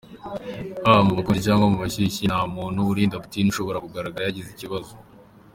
Haba 0.83 1.01
mu 1.07 1.13
bukonje 1.17 1.41
cyangwa 1.47 1.65
mu 1.71 1.77
bushyuhe, 1.81 2.25
nta 2.29 2.39
muntu 2.55 2.79
urinda 2.91 3.21
Putin 3.23 3.45
ushobora 3.51 3.83
kugaragara 3.85 4.23
yagize 4.25 4.49
ikibazo. 4.51 4.93